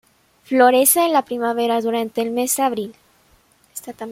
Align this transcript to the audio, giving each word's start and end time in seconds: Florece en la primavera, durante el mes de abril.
Florece 0.43 1.05
en 1.05 1.13
la 1.13 1.25
primavera, 1.25 1.79
durante 1.79 2.23
el 2.23 2.31
mes 2.31 2.55
de 2.55 2.63
abril. 2.63 2.95